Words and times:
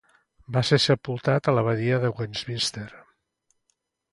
Va 0.55 0.61
ser 0.69 0.77
sepultat 0.85 1.49
a 1.51 1.53
l'abadia 1.57 1.99
de 2.05 2.11
Westminster. 2.21 2.89